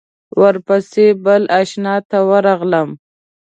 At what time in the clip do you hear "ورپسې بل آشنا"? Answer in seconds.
0.41-1.95